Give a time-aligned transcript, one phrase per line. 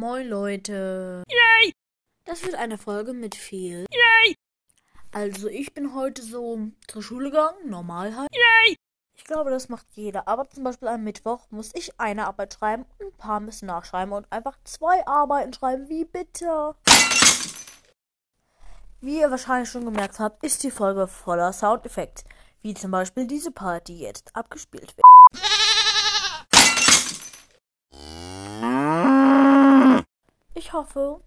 [0.00, 1.24] Moin Leute.
[1.28, 1.74] Yay!
[2.24, 3.84] Das wird eine Folge mit viel.
[3.92, 4.34] Yay!
[5.12, 8.30] Also ich bin heute so zur Schule gegangen, normal halt.
[8.34, 8.76] Yay!
[9.14, 10.26] Ich glaube, das macht jeder.
[10.26, 14.14] Aber zum Beispiel am Mittwoch muss ich eine Arbeit schreiben und ein paar müssen nachschreiben
[14.14, 15.90] und einfach zwei Arbeiten schreiben.
[15.90, 16.74] Wie bitte?
[19.02, 22.24] Wie ihr wahrscheinlich schon gemerkt habt, ist die Folge voller Soundeffekte.
[22.62, 25.69] Wie zum Beispiel diese Part, die jetzt abgespielt wird.
[30.72, 31.20] Hoffe,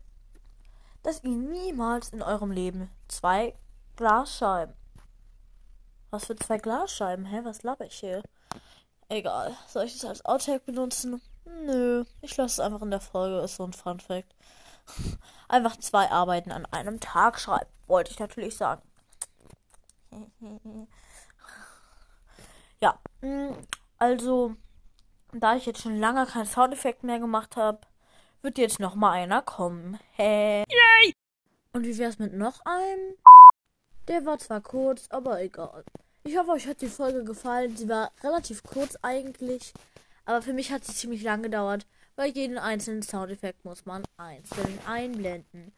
[1.02, 3.56] dass ihr niemals in eurem Leben zwei
[3.96, 4.74] Glasscheiben.
[6.12, 7.26] Was für zwei Glasscheiben?
[7.26, 8.24] Hä, was laber ich hier?
[9.10, 9.56] Egal.
[9.68, 11.22] Soll ich das als Outtake benutzen?
[11.46, 12.06] Nö.
[12.22, 13.40] Ich lasse es einfach in der Folge.
[13.42, 14.34] Ist so ein Fun Fact.
[15.48, 17.70] Einfach zwei Arbeiten an einem Tag schreiben.
[17.88, 18.82] Wollte ich natürlich sagen.
[22.82, 23.00] ja.
[23.22, 23.54] mm,
[23.98, 24.56] Also,
[25.32, 27.80] da ich jetzt schon lange keinen Soundeffekt mehr gemacht habe,
[28.44, 29.98] wird jetzt noch mal einer kommen.
[30.12, 30.64] Hä?
[30.70, 31.14] Yay!
[31.72, 33.16] Und wie wär's mit noch einem?
[34.08, 35.84] Der war zwar kurz, aber egal.
[36.23, 37.76] Ich hoffe, euch hat die Folge gefallen.
[37.76, 39.73] Sie war relativ kurz eigentlich,
[40.26, 44.78] aber für mich hat sie ziemlich lang gedauert, weil jeden einzelnen Soundeffekt muss man einzeln
[44.86, 45.73] einblenden.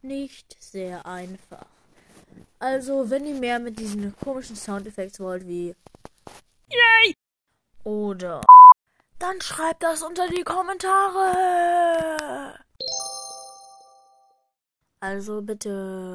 [0.00, 1.66] Nicht sehr einfach.
[2.58, 5.74] Also, wenn ihr mehr mit diesen komischen Soundeffekten wollt, wie
[6.70, 7.14] Yay!
[7.84, 8.40] oder
[9.18, 12.54] dann schreibt das unter die Kommentare.
[15.00, 16.14] Also bitte.